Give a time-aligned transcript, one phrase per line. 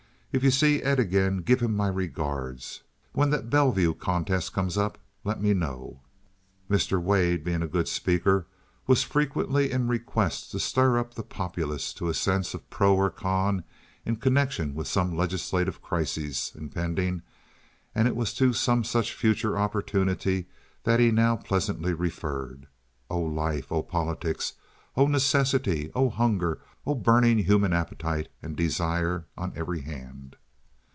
[0.33, 2.83] If you see Ed again give him my regards.
[3.11, 6.03] When that Bellville contest comes up let me know."
[6.69, 7.01] Mr.
[7.03, 8.47] Wade, being a good speaker,
[8.87, 13.09] was frequently in request to stir up the populace to a sense of pro or
[13.09, 13.65] con
[14.05, 17.23] in connection with some legislative crisis impending,
[17.93, 20.47] and it was to some such future opportunity
[20.85, 22.67] that he now pleasantly referred.
[23.09, 24.53] O life, O politics,
[24.97, 30.35] O necessity, O hunger, O burning human appetite and desire on every hand!